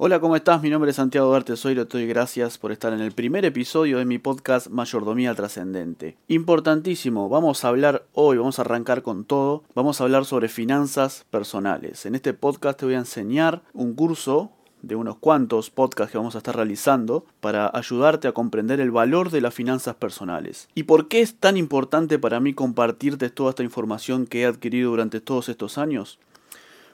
[0.00, 0.62] Hola, ¿cómo estás?
[0.62, 4.04] Mi nombre es Santiago Duarte Soy y gracias por estar en el primer episodio de
[4.04, 6.16] mi podcast Mayordomía Trascendente.
[6.28, 11.26] Importantísimo, vamos a hablar hoy, vamos a arrancar con todo, vamos a hablar sobre finanzas
[11.30, 12.06] personales.
[12.06, 16.36] En este podcast te voy a enseñar un curso de unos cuantos podcasts que vamos
[16.36, 20.68] a estar realizando para ayudarte a comprender el valor de las finanzas personales.
[20.76, 24.90] ¿Y por qué es tan importante para mí compartirte toda esta información que he adquirido
[24.90, 26.20] durante todos estos años?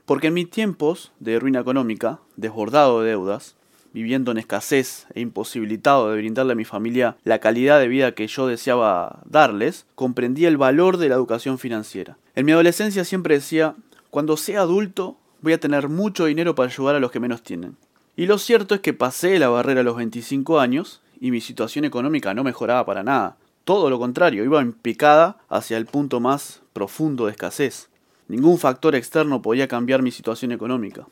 [0.06, 3.56] Porque en mis tiempos de ruina económica, desbordado de deudas,
[3.94, 8.26] viviendo en escasez e imposibilitado de brindarle a mi familia la calidad de vida que
[8.26, 12.18] yo deseaba darles, comprendí el valor de la educación financiera.
[12.34, 13.76] En mi adolescencia siempre decía,
[14.10, 17.76] cuando sea adulto voy a tener mucho dinero para ayudar a los que menos tienen.
[18.16, 21.84] Y lo cierto es que pasé la barrera a los 25 años y mi situación
[21.84, 23.36] económica no mejoraba para nada.
[23.64, 27.88] Todo lo contrario, iba en picada hacia el punto más profundo de escasez.
[28.28, 31.06] Ningún factor externo podía cambiar mi situación económica.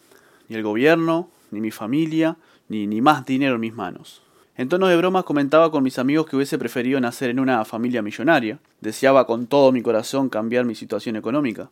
[0.48, 2.36] Ni el gobierno, ni mi familia,
[2.68, 4.22] ni, ni más dinero en mis manos.
[4.56, 8.02] En tono de bromas comentaba con mis amigos que hubiese preferido nacer en una familia
[8.02, 8.58] millonaria.
[8.80, 11.70] Deseaba con todo mi corazón cambiar mi situación económica.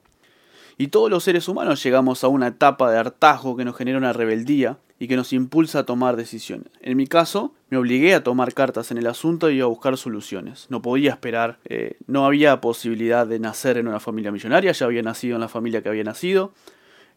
[0.79, 4.15] Y todos los seres humanos llegamos a una etapa de hartazgo que nos genera una
[4.15, 6.69] rebeldía y que nos impulsa a tomar decisiones.
[6.83, 10.67] En mi caso, me obligué a tomar cartas en el asunto y a buscar soluciones.
[10.69, 15.03] No podía esperar, eh, no había posibilidad de nacer en una familia millonaria, ya había
[15.03, 16.53] nacido en la familia que había nacido,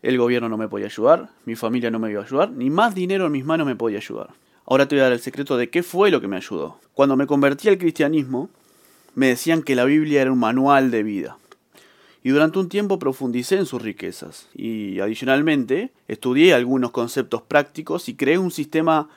[0.01, 2.95] el gobierno no me podía ayudar, mi familia no me iba a ayudar, ni más
[2.95, 4.29] dinero en mis manos me podía ayudar.
[4.65, 6.79] Ahora te voy a dar el secreto de qué fue lo que me ayudó.
[6.93, 8.49] Cuando me convertí al cristianismo,
[9.13, 11.37] me decían que la Biblia era un manual de vida
[12.23, 18.15] y durante un tiempo profundicé en sus riquezas y adicionalmente estudié algunos conceptos prácticos y
[18.15, 19.09] creé un sistema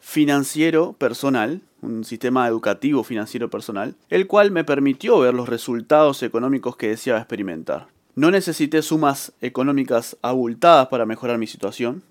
[0.00, 6.76] financiero personal, un sistema educativo financiero personal, el cual me permitió ver los resultados económicos
[6.76, 7.86] que deseaba experimentar.
[8.16, 12.02] No necesité sumas económicas abultadas para mejorar mi situación,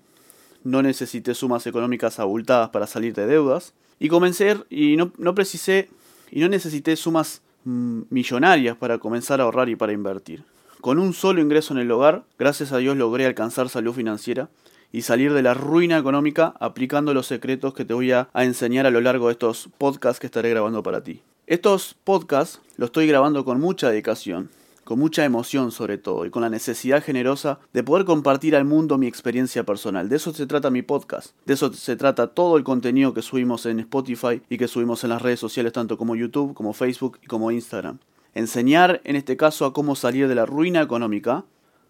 [0.64, 5.90] no necesité sumas económicas abultadas para salir de deudas, y comencé y no, no precisé
[6.30, 10.44] y no necesité sumas millonarias para comenzar a ahorrar y para invertir.
[10.80, 14.48] Con un solo ingreso en el hogar, gracias a Dios logré alcanzar salud financiera
[14.92, 18.90] y salir de la ruina económica aplicando los secretos que te voy a, enseñar a
[18.90, 21.20] lo largo de estos podcasts que estaré grabando para ti.
[21.46, 24.50] Estos podcasts los estoy grabando con mucha dedicación,
[24.90, 28.98] con mucha emoción sobre todo y con la necesidad generosa de poder compartir al mundo
[28.98, 30.08] mi experiencia personal.
[30.08, 33.66] De eso se trata mi podcast, de eso se trata todo el contenido que subimos
[33.66, 37.28] en Spotify y que subimos en las redes sociales tanto como YouTube, como Facebook y
[37.28, 38.00] como Instagram.
[38.34, 41.44] Enseñar en este caso a cómo salir de la ruina económica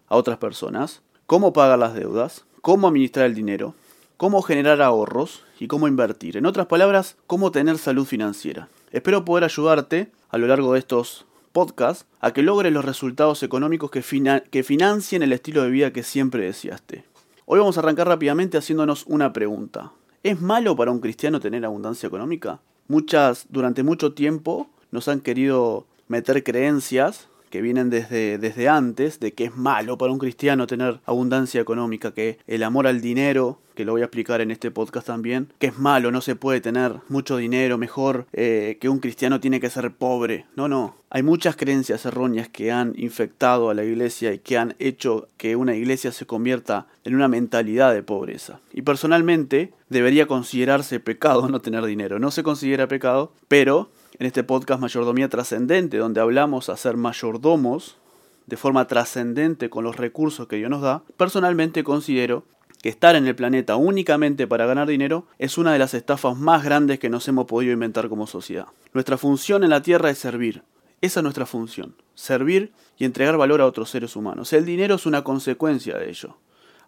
[0.07, 3.73] a otras personas, cómo pagar las deudas, cómo administrar el dinero,
[4.17, 6.37] cómo generar ahorros y cómo invertir.
[6.37, 8.69] En otras palabras, cómo tener salud financiera.
[8.91, 13.91] Espero poder ayudarte a lo largo de estos podcast a que logres los resultados económicos
[13.91, 14.03] que,
[14.49, 17.03] que financien el estilo de vida que siempre deseaste.
[17.45, 19.91] Hoy vamos a arrancar rápidamente haciéndonos una pregunta.
[20.23, 22.59] ¿Es malo para un cristiano tener abundancia económica?
[22.87, 29.33] Muchas, durante mucho tiempo, nos han querido meter creencias que vienen desde, desde antes, de
[29.33, 33.85] que es malo para un cristiano tener abundancia económica, que el amor al dinero, que
[33.85, 36.95] lo voy a explicar en este podcast también, que es malo, no se puede tener
[37.09, 40.45] mucho dinero, mejor eh, que un cristiano tiene que ser pobre.
[40.55, 40.95] No, no.
[41.09, 45.57] Hay muchas creencias erróneas que han infectado a la iglesia y que han hecho que
[45.57, 48.61] una iglesia se convierta en una mentalidad de pobreza.
[48.71, 52.17] Y personalmente debería considerarse pecado no tener dinero.
[52.17, 53.89] No se considera pecado, pero
[54.19, 57.97] en este podcast Mayordomía Trascendente, donde hablamos a ser mayordomos
[58.45, 62.43] de forma trascendente con los recursos que Dios nos da, personalmente considero
[62.81, 66.63] que estar en el planeta únicamente para ganar dinero es una de las estafas más
[66.63, 68.65] grandes que nos hemos podido inventar como sociedad.
[68.93, 70.63] Nuestra función en la Tierra es servir.
[70.99, 74.53] Esa es nuestra función, servir y entregar valor a otros seres humanos.
[74.53, 76.37] El dinero es una consecuencia de ello.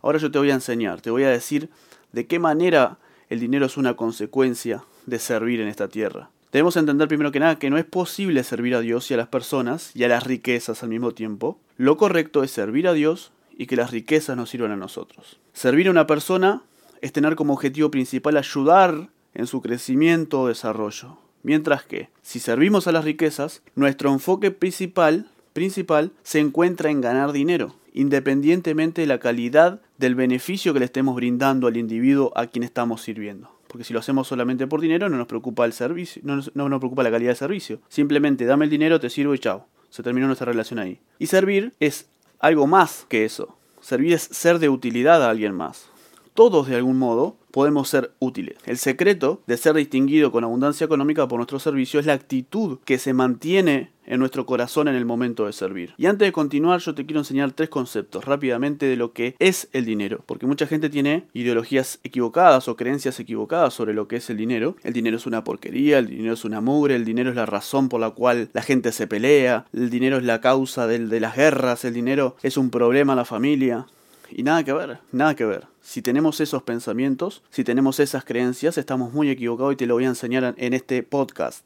[0.01, 1.69] Ahora yo te voy a enseñar, te voy a decir
[2.12, 2.97] de qué manera
[3.29, 6.29] el dinero es una consecuencia de servir en esta tierra.
[6.53, 9.27] Debemos entender primero que nada que no es posible servir a Dios y a las
[9.27, 11.59] personas y a las riquezas al mismo tiempo.
[11.77, 15.39] Lo correcto es servir a Dios y que las riquezas nos sirvan a nosotros.
[15.53, 16.61] Servir a una persona
[17.01, 21.17] es tener como objetivo principal ayudar en su crecimiento o desarrollo.
[21.41, 27.31] Mientras que, si servimos a las riquezas, nuestro enfoque principal, principal se encuentra en ganar
[27.31, 32.61] dinero, independientemente de la calidad del beneficio que le estemos brindando al individuo a quien
[32.61, 36.35] estamos sirviendo porque si lo hacemos solamente por dinero no nos preocupa el servicio, no
[36.35, 37.79] nos, no nos preocupa la calidad del servicio.
[37.89, 39.65] Simplemente dame el dinero, te sirvo y chao.
[39.89, 40.99] Se terminó nuestra relación ahí.
[41.17, 43.57] Y servir es algo más que eso.
[43.81, 45.89] Servir es ser de utilidad a alguien más.
[46.35, 48.57] todos de algún modo podemos ser útiles.
[48.65, 52.99] El secreto de ser distinguido con abundancia económica por nuestro servicio es la actitud que
[52.99, 55.94] se mantiene en nuestro corazón en el momento de servir.
[55.97, 59.69] Y antes de continuar, yo te quiero enseñar tres conceptos rápidamente de lo que es
[59.73, 64.29] el dinero, porque mucha gente tiene ideologías equivocadas o creencias equivocadas sobre lo que es
[64.29, 64.75] el dinero.
[64.83, 67.89] El dinero es una porquería, el dinero es una mugre, el dinero es la razón
[67.89, 71.35] por la cual la gente se pelea, el dinero es la causa de, de las
[71.35, 73.88] guerras, el dinero es un problema a la familia.
[74.29, 75.67] Y nada que ver, nada que ver.
[75.81, 80.06] Si tenemos esos pensamientos, si tenemos esas creencias, estamos muy equivocados y te lo voy
[80.06, 81.65] a enseñar en este podcast.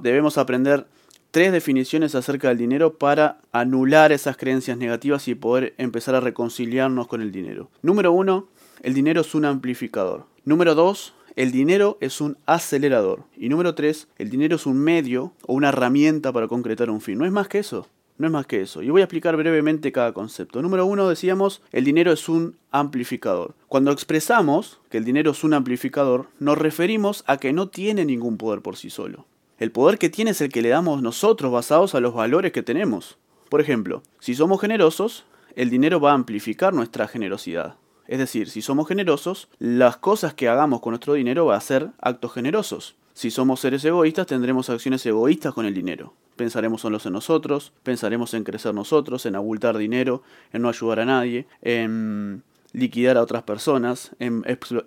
[0.00, 0.86] debemos aprender
[1.34, 7.08] tres definiciones acerca del dinero para anular esas creencias negativas y poder empezar a reconciliarnos
[7.08, 7.70] con el dinero.
[7.82, 8.46] Número uno,
[8.84, 10.26] el dinero es un amplificador.
[10.44, 13.24] Número dos, el dinero es un acelerador.
[13.36, 17.18] Y número tres, el dinero es un medio o una herramienta para concretar un fin.
[17.18, 17.88] No es más que eso.
[18.16, 18.80] No es más que eso.
[18.82, 20.62] Y voy a explicar brevemente cada concepto.
[20.62, 23.56] Número uno, decíamos, el dinero es un amplificador.
[23.66, 28.36] Cuando expresamos que el dinero es un amplificador, nos referimos a que no tiene ningún
[28.36, 29.26] poder por sí solo.
[29.58, 32.64] El poder que tiene es el que le damos nosotros basados a los valores que
[32.64, 33.18] tenemos.
[33.48, 37.76] Por ejemplo, si somos generosos, el dinero va a amplificar nuestra generosidad.
[38.08, 41.90] Es decir, si somos generosos, las cosas que hagamos con nuestro dinero va a ser
[42.00, 42.96] actos generosos.
[43.12, 46.14] Si somos seres egoístas, tendremos acciones egoístas con el dinero.
[46.34, 50.22] Pensaremos solo en nosotros, pensaremos en crecer nosotros, en abultar dinero,
[50.52, 52.42] en no ayudar a nadie, en
[52.74, 54.10] liquidar a otras personas,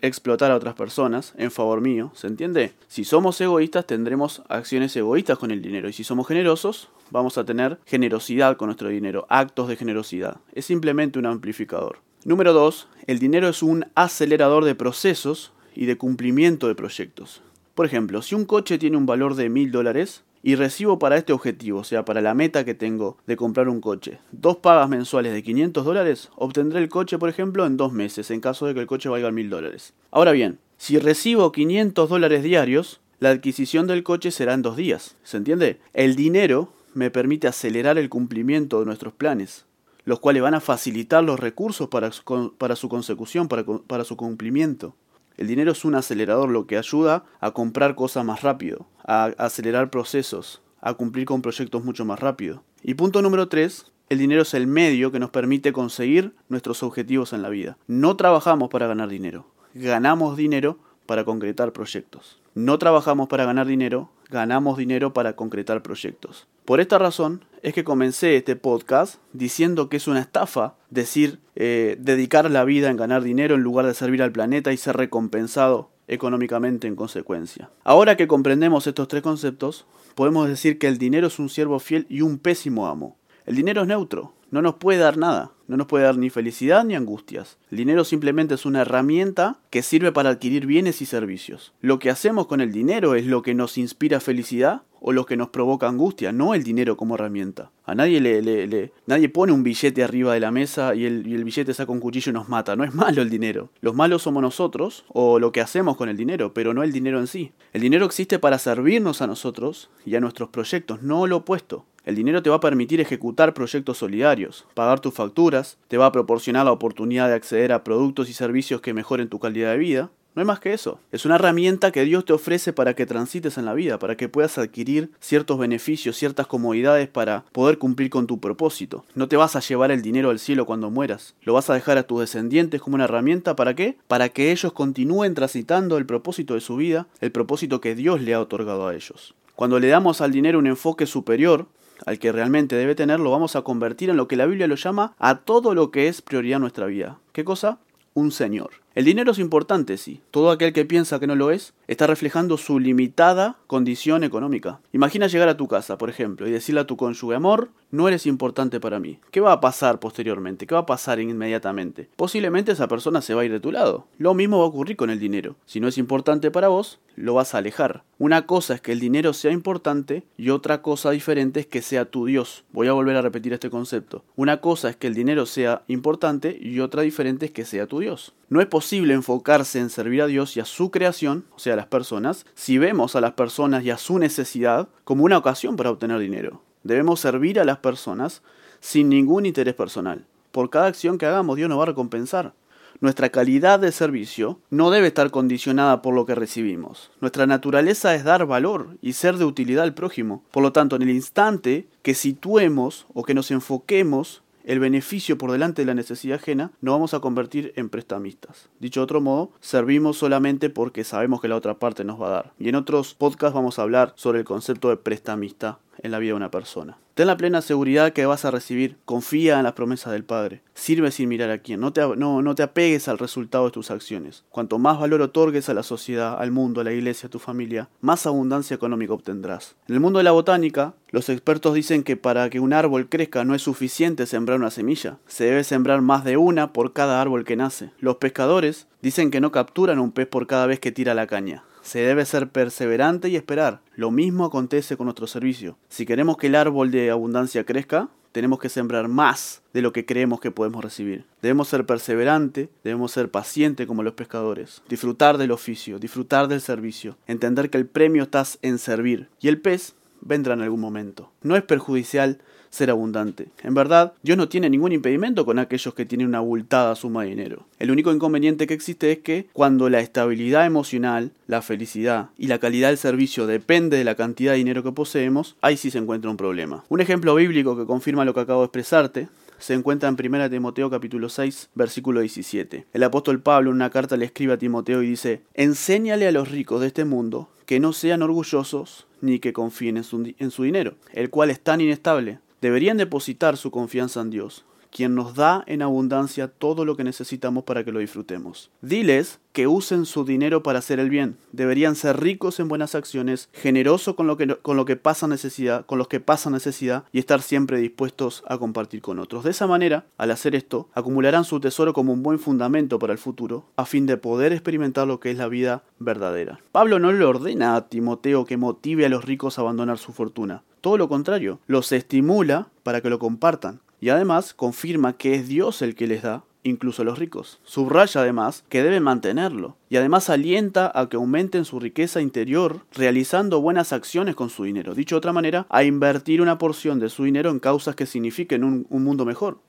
[0.01, 2.73] explotar a otras personas en favor mío, ¿se entiende?
[2.87, 7.45] Si somos egoístas tendremos acciones egoístas con el dinero y si somos generosos vamos a
[7.45, 10.37] tener generosidad con nuestro dinero, actos de generosidad.
[10.53, 11.99] Es simplemente un amplificador.
[12.25, 12.89] Número 2.
[13.07, 17.41] El dinero es un acelerador de procesos y de cumplimiento de proyectos.
[17.73, 21.33] Por ejemplo, si un coche tiene un valor de mil dólares y recibo para este
[21.33, 25.33] objetivo, o sea, para la meta que tengo de comprar un coche, dos pagas mensuales
[25.33, 28.81] de 500 dólares, obtendré el coche, por ejemplo, en dos meses, en caso de que
[28.81, 29.93] el coche valga mil dólares.
[30.11, 35.15] Ahora bien, si recibo 500 dólares diarios, la adquisición del coche será en dos días.
[35.23, 35.79] ¿Se entiende?
[35.93, 39.65] El dinero me permite acelerar el cumplimiento de nuestros planes,
[40.05, 44.95] los cuales van a facilitar los recursos para, su consecución, para su cumplimiento.
[45.37, 49.91] El dinero es un acelerador, lo que ayuda a comprar cosas más rápido, a acelerar
[49.91, 52.63] procesos, a cumplir con proyectos mucho más rápido.
[52.81, 57.33] Y punto número 3, el dinero es el medio que nos permite conseguir nuestros objetivos
[57.33, 57.77] en la vida.
[57.85, 59.45] No trabajamos para ganar dinero,
[59.75, 62.36] ganamos dinero para concretar proyectos.
[62.57, 66.47] No trabajamos para ganar dinero, ganamos dinero para concretar proyectos.
[66.65, 71.97] Por esta razón es que comencé este podcast diciendo que es una estafa decir eh,
[71.99, 75.91] dedicar la vida en ganar dinero en lugar de servir al planeta y ser recompensado
[76.07, 77.69] económicamente en consecuencia.
[77.83, 82.07] Ahora que comprendemos estos tres conceptos, podemos decir que el dinero es un siervo fiel
[82.09, 83.19] y un pésimo amo.
[83.45, 86.83] El dinero es neutro, no nos puede dar nada, no nos puede dar ni felicidad
[86.83, 87.57] ni angustias.
[87.71, 91.73] El dinero simplemente es una herramienta que sirve para adquirir bienes y servicios.
[91.81, 95.37] Lo que hacemos con el dinero es lo que nos inspira felicidad o lo que
[95.37, 97.71] nos provoca angustia, no el dinero como herramienta.
[97.85, 101.43] A nadie le, nadie pone un billete arriba de la mesa y el, y el,
[101.43, 102.75] billete saca un cuchillo y nos mata.
[102.75, 103.69] No es malo el dinero.
[103.81, 107.19] Los malos somos nosotros o lo que hacemos con el dinero, pero no el dinero
[107.19, 107.51] en sí.
[107.73, 111.85] El dinero existe para servirnos a nosotros y a nuestros proyectos, no lo opuesto.
[112.07, 115.56] El dinero te va a permitir ejecutar proyectos solidarios, pagar tus facturas,
[115.87, 119.39] te va a proporcionar la oportunidad de acceder a productos y servicios que mejoren tu
[119.39, 120.11] calidad de vida.
[120.37, 120.99] No es más que eso.
[121.11, 124.29] Es una herramienta que Dios te ofrece para que transites en la vida, para que
[124.29, 129.03] puedas adquirir ciertos beneficios, ciertas comodidades para poder cumplir con tu propósito.
[129.15, 131.33] No te vas a llevar el dinero al cielo cuando mueras.
[131.41, 133.97] Lo vas a dejar a tus descendientes como una herramienta para qué?
[134.07, 138.35] Para que ellos continúen transitando el propósito de su vida, el propósito que Dios le
[138.35, 139.33] ha otorgado a ellos.
[139.55, 141.65] Cuando le damos al dinero un enfoque superior,
[142.05, 144.75] al que realmente debe tener, lo vamos a convertir en lo que la Biblia lo
[144.75, 147.19] llama a todo lo que es prioridad en nuestra vida.
[147.31, 147.79] ¿Qué cosa?
[148.13, 148.71] Un Señor.
[148.95, 150.21] El dinero es importante, sí.
[150.31, 154.79] Todo aquel que piensa que no lo es está reflejando su limitada condición económica.
[154.91, 158.25] Imagina llegar a tu casa, por ejemplo, y decirle a tu cónyuge, amor, no eres
[158.25, 159.19] importante para mí.
[159.31, 160.67] ¿Qué va a pasar posteriormente?
[160.67, 162.09] ¿Qué va a pasar inmediatamente?
[162.15, 164.07] Posiblemente esa persona se va a ir de tu lado.
[164.17, 165.55] Lo mismo va a ocurrir con el dinero.
[165.65, 168.03] Si no es importante para vos, lo vas a alejar.
[168.19, 172.05] Una cosa es que el dinero sea importante y otra cosa diferente es que sea
[172.05, 172.65] tu Dios.
[172.71, 174.23] Voy a volver a repetir este concepto.
[174.35, 177.99] Una cosa es que el dinero sea importante y otra diferente es que sea tu
[177.99, 178.33] Dios.
[178.49, 181.77] No es posible enfocarse en servir a Dios y a su creación, o sea, a
[181.77, 185.91] las personas, si vemos a las personas y a su necesidad como una ocasión para
[185.91, 186.61] obtener dinero.
[186.87, 188.41] Debemos servir a las personas
[188.79, 190.25] sin ningún interés personal.
[190.51, 192.53] Por cada acción que hagamos, Dios nos va a recompensar.
[193.01, 197.11] Nuestra calidad de servicio no debe estar condicionada por lo que recibimos.
[197.19, 200.43] Nuestra naturaleza es dar valor y ser de utilidad al prójimo.
[200.49, 205.51] Por lo tanto, en el instante que situemos o que nos enfoquemos el beneficio por
[205.51, 208.69] delante de la necesidad ajena, nos vamos a convertir en prestamistas.
[208.79, 212.31] Dicho de otro modo, servimos solamente porque sabemos que la otra parte nos va a
[212.31, 212.53] dar.
[212.59, 216.31] Y en otros podcasts vamos a hablar sobre el concepto de prestamista en la vida
[216.31, 216.97] de una persona.
[217.17, 218.97] Ten la plena seguridad que vas a recibir.
[219.05, 220.61] Confía en las promesas del Padre.
[220.75, 221.79] Sirve sin mirar a quién.
[221.79, 224.43] No te, no, no te apegues al resultado de tus acciones.
[224.51, 227.89] Cuanto más valor otorgues a la sociedad, al mundo, a la iglesia, a tu familia,
[228.01, 229.75] más abundancia económica obtendrás.
[229.87, 233.43] En el mundo de la botánica, los expertos dicen que para que un árbol crezca
[233.45, 235.17] no es suficiente sembrar una semilla.
[235.25, 237.89] Se debe sembrar más de una por cada árbol que nace.
[237.99, 241.63] Los pescadores dicen que no capturan un pez por cada vez que tira la caña.
[241.87, 243.79] Se debe ser perseverante y esperar.
[243.95, 245.77] Lo mismo acontece con nuestro servicio.
[245.87, 250.05] Si queremos que el árbol de abundancia crezca, tenemos que sembrar más de lo que
[250.05, 251.23] creemos que podemos recibir.
[251.41, 257.17] Debemos ser perseverantes, debemos ser pacientes como los pescadores, disfrutar del oficio, disfrutar del servicio,
[257.25, 261.31] entender que el premio está en servir y el pez vendrá en algún momento.
[261.41, 263.47] No es perjudicial ser abundante.
[263.63, 267.29] En verdad, Dios no tiene ningún impedimento con aquellos que tienen una abultada suma de
[267.29, 267.65] dinero.
[267.79, 272.59] El único inconveniente que existe es que cuando la estabilidad emocional, la felicidad y la
[272.59, 276.29] calidad del servicio depende de la cantidad de dinero que poseemos, ahí sí se encuentra
[276.29, 276.83] un problema.
[276.89, 279.27] Un ejemplo bíblico que confirma lo que acabo de expresarte
[279.59, 282.85] se encuentra en 1 Timoteo capítulo 6, versículo 17.
[282.93, 286.51] El apóstol Pablo en una carta le escribe a Timoteo y dice, Enséñale a los
[286.51, 290.03] ricos de este mundo que no sean orgullosos ni que confíen en
[290.51, 292.39] su, dinero, el cual es tan inestable.
[292.61, 297.63] Deberían depositar su confianza en Dios, quien nos da en abundancia todo lo que necesitamos
[297.63, 298.71] para que lo disfrutemos.
[298.81, 301.37] Diles que usen su dinero para hacer el bien.
[301.51, 305.83] Deberían ser ricos en buenas acciones, generosos con lo que, con lo que pasa necesidad,
[305.87, 309.43] con los que pasan necesidad y estar siempre dispuestos a compartir con otros.
[309.43, 313.19] De esa manera, al hacer esto, acumularán su tesoro como un buen fundamento para el
[313.19, 316.59] futuro, a fin de poder experimentar lo que es la vida verdadera.
[316.71, 320.61] Pablo no le ordena a Timoteo que motive a los ricos a abandonar su fortuna.
[320.81, 323.81] Todo lo contrario, los estimula para que lo compartan.
[323.99, 327.59] Y además confirma que es Dios el que les da, incluso a los ricos.
[327.63, 329.77] Subraya además que deben mantenerlo.
[329.89, 334.93] Y además alienta a que aumenten su riqueza interior realizando buenas acciones con su dinero.
[334.93, 338.63] Dicho de otra manera, a invertir una porción de su dinero en causas que signifiquen
[338.63, 339.59] un, un mundo mejor,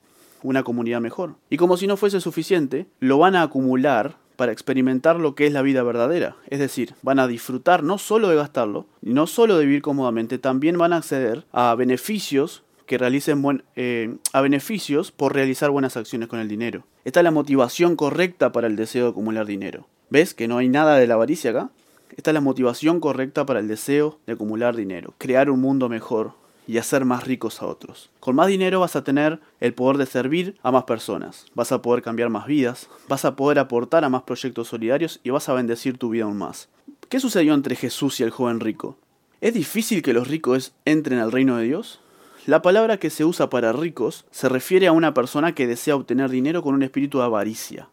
[0.42, 1.36] una comunidad mejor.
[1.50, 5.52] Y como si no fuese suficiente, lo van a acumular para experimentar lo que es
[5.52, 6.36] la vida verdadera.
[6.46, 10.78] Es decir, van a disfrutar no solo de gastarlo, no solo de vivir cómodamente, también
[10.78, 16.28] van a acceder a beneficios que realicen buen, eh, a beneficios por realizar buenas acciones
[16.28, 16.84] con el dinero.
[17.04, 19.86] Esta es la motivación correcta para el deseo de acumular dinero.
[20.10, 21.70] ¿Ves que no hay nada de la avaricia acá?
[22.16, 26.32] Esta es la motivación correcta para el deseo de acumular dinero, crear un mundo mejor
[26.66, 28.10] y hacer más ricos a otros.
[28.20, 31.82] Con más dinero vas a tener el poder de servir a más personas, vas a
[31.82, 35.54] poder cambiar más vidas, vas a poder aportar a más proyectos solidarios y vas a
[35.54, 36.70] bendecir tu vida aún más.
[37.10, 38.96] ¿Qué sucedió entre Jesús y el joven rico?
[39.42, 42.00] ¿Es difícil que los ricos entren al reino de Dios?
[42.48, 46.30] La palabra que se usa para ricos se refiere a una persona que desea obtener
[46.30, 47.90] dinero con un espíritu de avaricia.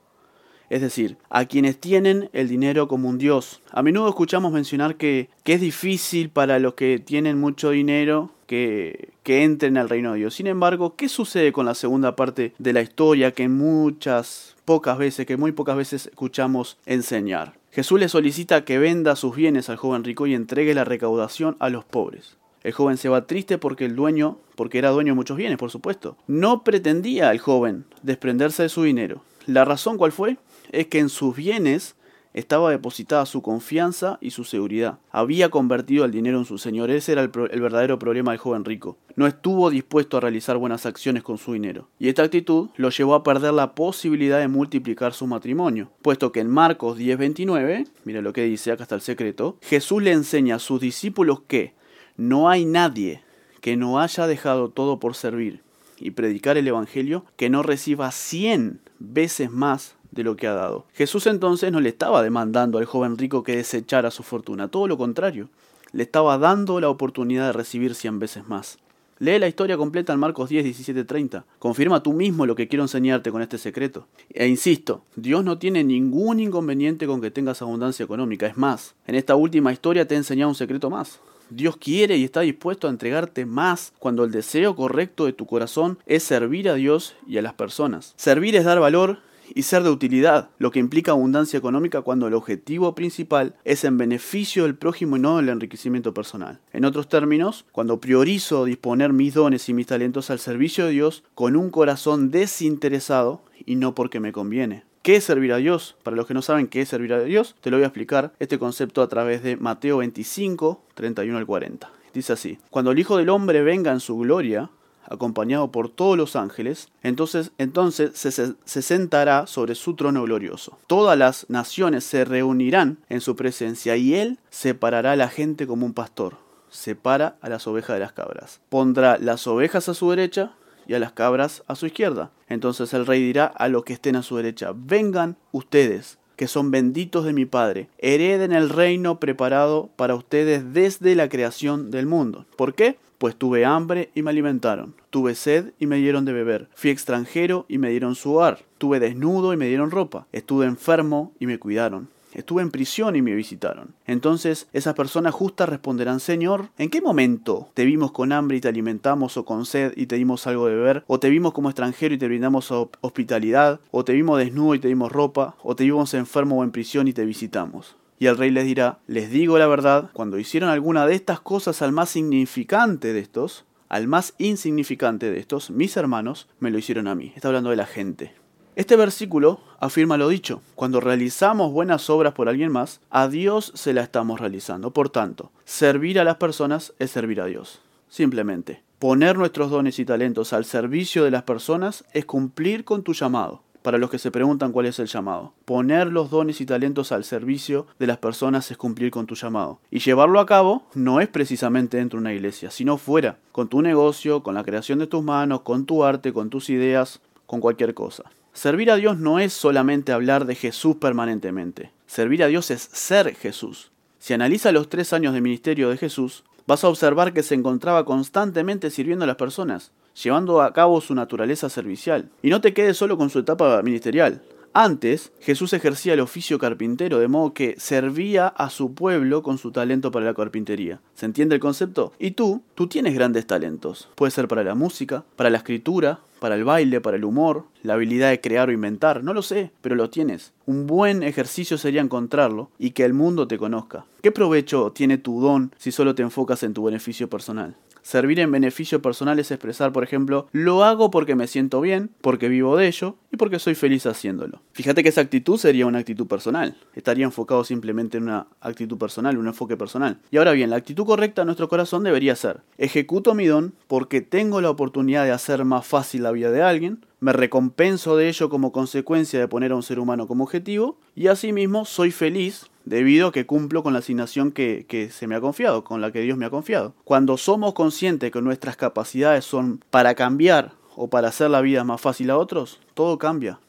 [0.70, 3.62] Es decir, a quienes tienen el dinero como un dios.
[3.70, 9.10] A menudo escuchamos mencionar que, que es difícil para los que tienen mucho dinero que,
[9.24, 10.36] que, entren al reino de Dios.
[10.36, 15.26] Sin embargo, ¿qué sucede con la segunda parte de la historia que muchas, pocas veces,
[15.26, 17.56] que muy pocas veces escuchamos enseñar?
[17.72, 21.70] Jesús le solicita que venda sus bienes al joven rico y entregue la recaudación a
[21.70, 22.38] los pobres.
[22.66, 25.70] El joven se va triste porque el dueño, porque era dueño de muchos bienes, por
[25.70, 26.18] supuesto.
[26.26, 29.22] No pretendía el joven desprenderse de su dinero.
[29.46, 30.40] La razón cuál fue?
[30.72, 31.96] Es que en sus bienes
[32.34, 34.98] estaba depositada su confianza y su seguridad.
[35.12, 36.90] Había convertido el dinero en su señor.
[36.90, 38.98] Ese era el, verdadero problema del joven rico.
[39.16, 41.90] No estuvo dispuesto a realizar buenas acciones con su dinero.
[42.00, 45.92] Y esta actitud lo llevó a perder la posibilidad de multiplicar su matrimonio.
[46.02, 50.14] Puesto que en Marcos 10:29, mira lo que dice, acá está el secreto, Jesús le
[50.14, 51.76] enseña a sus discípulos que
[52.18, 53.22] no hay nadie
[53.62, 55.62] que no haya dejado todo por servir
[55.98, 60.86] y predicar el Evangelio que no reciba cien veces más de lo que ha dado.
[60.94, 64.98] Jesús entonces no le estaba demandando al joven rico que desechara su fortuna, todo lo
[64.98, 65.50] contrario,
[65.92, 68.78] le estaba dando la oportunidad de recibir cien veces más.
[69.18, 71.46] Lee la historia completa en Marcos 10, 17, 30.
[71.58, 74.08] Confirma tú mismo lo que quiero enseñarte con este secreto.
[74.30, 78.46] E insisto, Dios no tiene ningún inconveniente con que tengas abundancia económica.
[78.46, 81.22] Es más, en esta última historia te he enseñado un secreto más.
[81.50, 86.00] Dios quiere y está dispuesto a entregarte más cuando el deseo correcto de tu corazón
[86.06, 88.14] es servir a Dios y a las personas.
[88.18, 89.20] Servir es dar valor
[89.54, 93.98] y ser de utilidad, lo que implica abundancia económica cuando el objetivo principal es en
[93.98, 96.60] beneficio del prójimo y no el enriquecimiento personal.
[96.74, 101.24] En otros términos, cuando priorizo disponer mis dones y mis talentos al servicio de Dios
[101.36, 104.84] con un corazón desinteresado y no porque me conviene.
[105.06, 105.96] ¿Qué es servir a Dios?
[106.02, 108.34] Para los que no saben qué es servir a Dios, te lo voy a explicar
[108.40, 111.92] este concepto a través de Mateo 25, 31 al 40.
[112.12, 114.72] Dice así, cuando el Hijo del Hombre venga en su gloria,
[115.08, 120.80] acompañado por todos los ángeles, entonces, entonces se, se, sentará sobre su trono glorioso.
[120.88, 125.86] Todas las naciones se reunirán en su presencia y él separará a la gente como
[125.86, 126.38] un pastor,
[126.72, 128.60] separa a las ovejas de las cabras.
[128.70, 130.54] Pondrá las ovejas a su derecha
[130.88, 132.32] y a las cabras a su izquierda.
[132.48, 136.72] Entonces el rey dirá a los que estén a su derecha, vengan ustedes, que son
[136.72, 142.46] benditos de mi Padre, hereden el reino preparado para ustedes desde la creación del mundo.
[142.58, 142.98] ¿Por qué?
[143.18, 147.66] Pues tuve hambre y me alimentaron, tuve sed y me dieron de beber, fui extranjero
[147.70, 151.58] y me dieron su hogar, tuve desnudo y me dieron ropa, estuve enfermo y me
[151.58, 153.96] cuidaron estuve en prisión y me visitaron.
[154.06, 158.68] Entonces esas personas justas responderán, Señor, ¿en qué momento te vimos con hambre y te
[158.68, 161.04] alimentamos o con sed y te dimos algo de beber?
[161.08, 163.80] ¿O te vimos como extranjero y te brindamos hospitalidad?
[163.92, 165.56] ¿O te vimos desnudo y te dimos ropa?
[165.64, 167.96] ¿O te vimos enfermo o en prisión y te visitamos?
[168.18, 171.82] Y el rey les dirá, les digo la verdad, cuando hicieron alguna de estas cosas
[171.82, 177.08] al más significante de estos, al más insignificante de estos, mis hermanos, me lo hicieron
[177.08, 177.34] a mí.
[177.36, 178.34] Está hablando de la gente.
[178.76, 180.62] Este versículo afirma lo dicho.
[180.76, 184.92] Cuando realizamos buenas obras por alguien más, a Dios se la estamos realizando.
[184.92, 187.80] Por tanto, servir a las personas es servir a Dios.
[188.10, 193.14] Simplemente, poner nuestros dones y talentos al servicio de las personas es cumplir con tu
[193.14, 193.62] llamado.
[193.82, 195.54] Para los que se preguntan cuál es el llamado.
[195.64, 199.80] Poner los dones y talentos al servicio de las personas es cumplir con tu llamado.
[199.90, 203.82] Y llevarlo a cabo no es precisamente dentro de una iglesia, sino fuera, con tu
[203.82, 207.94] negocio, con la creación de tus manos, con tu arte, con tus ideas, con cualquier
[207.94, 208.26] cosa.
[208.56, 211.92] Servir a Dios no es solamente hablar de Jesús permanentemente.
[212.08, 213.92] Servir a Dios es ser Jesús.
[214.18, 218.06] Si analiza los tres años de ministerio de Jesús, vas a observar que se encontraba
[218.06, 219.92] constantemente sirviendo a las personas,
[220.24, 222.30] llevando a cabo su naturaleza servicial.
[222.42, 224.42] Y no te quedes solo con su etapa ministerial.
[224.78, 229.72] Antes, Jesús ejercía el oficio carpintero, de modo que servía a su pueblo con su
[229.72, 231.02] talento para la carpintería.
[231.14, 232.14] ¿Se entiende el concepto?
[232.20, 234.10] Y tú, tú tienes grandes talentos.
[234.16, 237.96] Puede ser para la música, para la escritura, para el baile, para el humor, la
[237.96, 240.54] habilidad de crear o inventar, no lo sé, pero lo tienes.
[240.68, 244.06] Un buen ejercicio sería encontrarlo y que el mundo te conozca.
[244.22, 247.76] ¿Qué provecho tiene tu don si solo te enfocas en tu beneficio personal?
[248.06, 252.50] Servir en beneficio personal es expresar, por ejemplo, lo hago porque me siento bien, porque
[252.50, 254.62] vivo de ello y porque soy feliz haciéndolo.
[254.74, 256.78] Fíjate que esa actitud sería una actitud personal.
[256.94, 260.20] Estaría enfocado simplemente en una actitud personal, un enfoque personal.
[260.30, 264.22] Y ahora bien, la actitud correcta en nuestro corazón debería ser, ejecuto mi don porque
[264.22, 268.50] tengo la oportunidad de hacer más fácil la vida de alguien, me recompenso de ello
[268.50, 273.28] como consecuencia de poner a un ser humano como objetivo y asimismo soy feliz debido
[273.28, 276.22] a que cumplo con la asignación que, que, se me ha confiado, con la que
[276.22, 276.94] Dios me ha confiado.
[277.04, 282.00] Cuando somos conscientes que nuestras capacidades son para cambiar o para hacer la vida más
[282.00, 283.60] fácil a otros, todo cambia.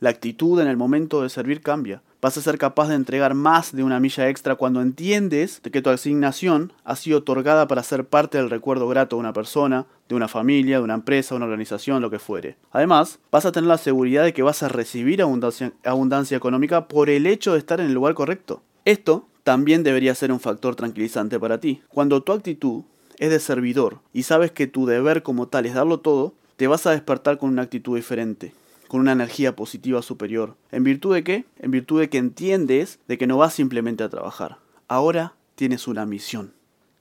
[0.00, 2.02] La actitud en el momento de servir cambia.
[2.22, 5.82] Vas a ser capaz de entregar más de una milla extra cuando entiendes de que
[5.82, 10.14] tu asignación ha sido otorgada para ser parte del recuerdo grato de una persona, de
[10.14, 12.56] una familia, de una empresa, una organización, lo que fuere.
[12.72, 17.10] Además, vas a tener la seguridad de que vas a recibir abundancia, abundancia económica por
[17.10, 18.62] el hecho de estar en el lugar correcto.
[18.86, 21.82] Esto también debería ser un factor tranquilizante para ti.
[21.88, 22.84] Cuando tu actitud
[23.18, 26.86] es de servidor y sabes que tu deber como tal es darlo todo, te vas
[26.86, 28.54] a despertar con una actitud diferente
[28.88, 30.56] con una energía positiva superior.
[30.70, 31.44] ¿En virtud de qué?
[31.58, 34.58] En virtud de que entiendes de que no vas simplemente a trabajar.
[34.88, 36.52] Ahora tienes una misión.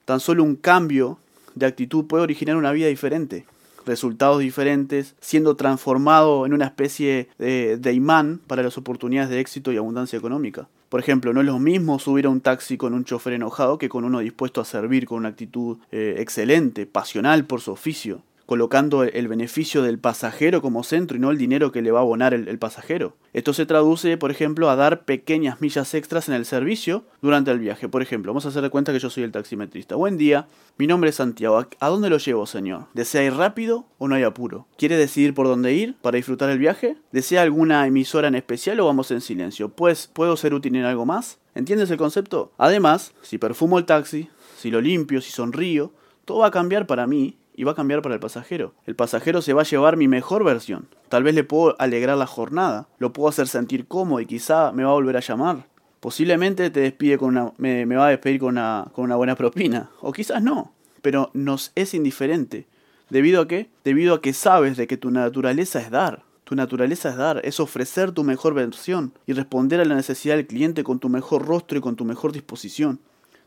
[0.05, 1.19] Tan solo un cambio
[1.55, 3.45] de actitud puede originar una vida diferente,
[3.85, 9.77] resultados diferentes, siendo transformado en una especie de, imán para las oportunidades de éxito y
[9.77, 10.67] abundancia económica.
[10.89, 13.89] Por ejemplo, no es lo mismo subir a un taxi con un chofer enojado que
[13.89, 19.03] con uno dispuesto a servir con una actitud eh, excelente, pasional por su oficio colocando
[19.03, 22.33] el beneficio del pasajero como centro y no el dinero que le va a abonar
[22.33, 23.15] el, pasajero.
[23.33, 27.59] Esto se traduce, por ejemplo, a dar pequeñas millas extras en el servicio durante el
[27.59, 27.89] viaje.
[27.89, 29.95] Por ejemplo, vamos a hacer de cuenta que yo soy el taximetrista.
[29.95, 31.65] Buen día, mi nombre es Santiago.
[31.79, 32.85] ¿A dónde lo llevo, señor?
[32.93, 34.67] ¿Desea ir rápido o no hay apuro?
[34.77, 36.97] ¿Quiere decidir por dónde ir para disfrutar el viaje?
[37.11, 39.69] ¿Desea alguna emisora en especial o vamos en silencio?
[39.69, 41.39] Pues, ¿puedo ser útil en algo más?
[41.55, 42.51] ¿Entiendes el concepto?
[42.57, 45.91] Además, si perfumo el taxi, si lo limpio, si sonrío,
[46.25, 48.73] todo va a cambiar para mí y va a cambiar para el pasajero.
[48.85, 50.87] El pasajero se va a llevar mi mejor versión.
[51.09, 54.83] Tal vez le puedo alegrar la jornada, lo puedo hacer sentir cómodo y quizá me
[54.83, 55.65] va a volver a llamar.
[55.99, 59.89] Posiblemente te despide con una, me, va a despedir con una, con una buena propina,
[60.01, 62.67] o quizás no, pero nos es indiferente.
[63.09, 63.69] ¿Debido a qué?
[63.83, 66.23] Debido a que sabes de que tu naturaleza es dar.
[66.43, 70.45] Tu naturaleza es dar, es ofrecer tu mejor versión y responder a la necesidad del
[70.45, 72.99] cliente con tu mejor rostro y con tu mejor disposición.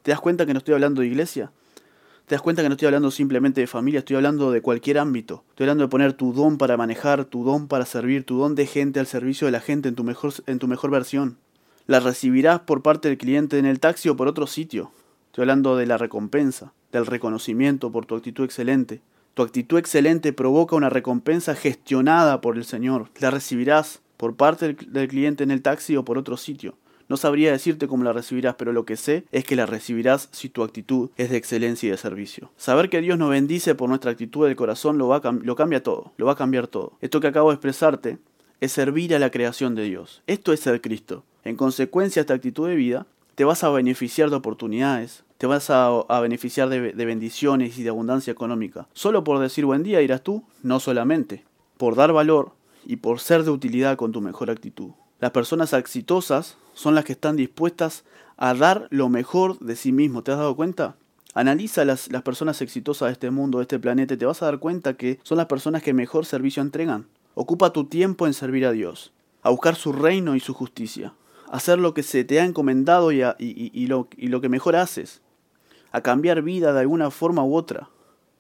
[0.03, 1.53] ¿Te das cuenta que no estoy hablando de iglesia?
[2.29, 5.45] Te das cuenta que no estoy hablando simplemente de familia, estoy hablando de cualquier ámbito.
[5.49, 8.67] Estoy hablando de poner tu don para manejar, tu don para servir, tu don de
[8.67, 11.39] gente al servicio de la gente en tu mejor, en tu mejor versión.
[11.87, 14.93] La recibirás por parte del cliente en el taxi o por otro sitio.
[15.29, 19.01] Estoy hablando de la recompensa, del reconocimiento por tu actitud excelente.
[19.33, 23.09] Tu actitud excelente provoca una recompensa gestionada por el Señor.
[23.21, 26.75] La recibirás por parte del cliente en el taxi o por otro sitio.
[27.09, 30.49] No sabría decirte cómo la recibirás, pero lo que sé es que la recibirás si
[30.49, 32.51] tu actitud es de excelencia y de servicio.
[32.57, 36.13] Saber que Dios nos bendice por nuestra actitud del corazón lo, va lo cambia todo,
[36.17, 36.93] lo va a cambiar todo.
[37.01, 38.19] Esto que acabo de expresarte
[38.61, 40.23] es servir a la creación de Dios.
[40.27, 41.25] Esto es ser Cristo.
[41.45, 46.03] En consecuencia, esta actitud de vida te vas a beneficiar de oportunidades, te vas a,
[46.21, 48.89] beneficiar de, bendiciones y de abundancia económica.
[48.93, 51.45] Solo por decir buen día dirás tú, no solamente,
[51.77, 52.53] por dar valor
[52.85, 54.91] y por ser de utilidad con tu mejor actitud.
[55.21, 58.05] Las personas exitosas son las que están dispuestas
[58.37, 60.23] a dar lo mejor de sí mismo.
[60.23, 60.95] ¿Te has dado cuenta?
[61.35, 64.47] Analiza las, las personas exitosas de este mundo, de este planeta, y te vas a
[64.47, 67.07] dar cuenta que son las personas que mejor servicio entregan.
[67.35, 71.15] Ocupa tu tiempo en servir a Dios, a buscar su reino y su justicia,
[71.51, 74.77] a hacer lo que se te ha encomendado y, y, lo, y lo que mejor
[74.77, 75.21] haces,
[75.91, 77.89] a cambiar vida de alguna forma u otra.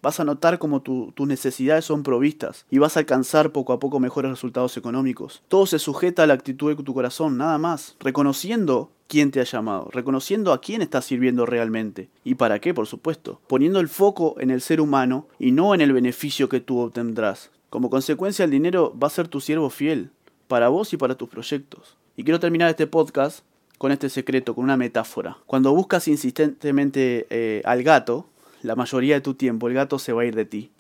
[0.03, 4.01] Vas a notar cómo tus necesidades son provistas y vas a alcanzar poco a poco
[4.01, 5.43] mejores resultados económicos.
[5.49, 7.97] Todo se sujeta a la actitud de tu corazón, nada más.
[8.01, 12.87] Reconociendo quién te ha llamado, reconociendo a quién estás sirviendo realmente y para qué, por
[12.87, 16.79] supuesto, poniendo el foco en el ser humano y no en el beneficio que tú
[16.79, 17.51] obtendrás.
[17.71, 20.11] Como consecuencia, el dinero va a ser tu siervo fiel,
[20.47, 21.97] para vos y para tus proyectos.
[22.17, 23.45] Y quiero terminar este podcast
[23.79, 25.39] con este secreto, con una metáfora.
[25.47, 28.27] Cuando buscas insistentemente eh, al gato,
[28.62, 30.71] la mayoría de tu tiempo el gato se va a ir de ti,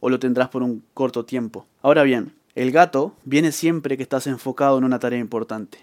[0.00, 1.66] o lo tendrás por un corto tiempo.
[1.82, 5.78] Ahora bien, el gato viene siempre que estás enfocado en una tarea importante.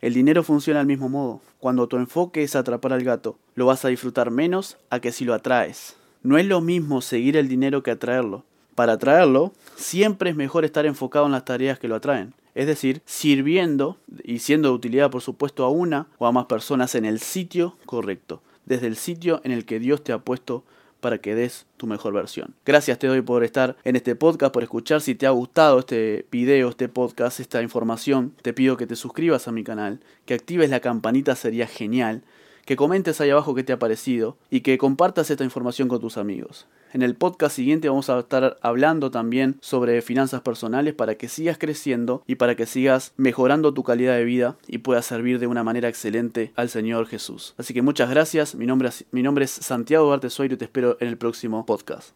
[0.00, 1.40] El dinero funciona al mismo modo.
[1.58, 5.24] Cuando tu enfoque es atrapar al gato, lo vas a disfrutar menos a que si
[5.24, 5.96] lo atraes.
[6.22, 8.44] No es lo mismo seguir el dinero que atraerlo.
[8.74, 12.34] Para atraerlo, siempre es mejor estar enfocado en las tareas que lo atraen.
[12.54, 16.94] Es decir, sirviendo y siendo de utilidad, por supuesto, a una o a más personas
[16.94, 20.64] en el sitio correcto, desde el sitio en el que Dios te ha puesto
[21.00, 22.54] para que des tu mejor versión.
[22.64, 25.00] Gracias te doy por estar en este podcast, por escuchar.
[25.00, 29.48] Si te ha gustado este video, este podcast, esta información, te pido que te suscribas
[29.48, 32.22] a mi canal, que actives la campanita, sería genial,
[32.64, 36.16] que comentes ahí abajo qué te ha parecido y que compartas esta información con tus
[36.16, 36.66] amigos.
[36.92, 41.56] En el podcast siguiente vamos a estar hablando también sobre finanzas personales para que sigas
[41.56, 45.62] creciendo y para que sigas mejorando tu calidad de vida y puedas servir de una
[45.62, 47.54] manera excelente al Señor Jesús.
[47.58, 51.16] Así que muchas gracias, mi nombre, es Santiago Duarte Soiro y te espero en el
[51.16, 52.10] próximo podcast.